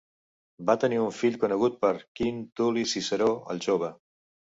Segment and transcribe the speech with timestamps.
[0.69, 3.93] Van tenir un fill conegut per Quint Tul·li Ciceró el jove.